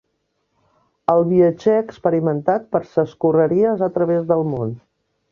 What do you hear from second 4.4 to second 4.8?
món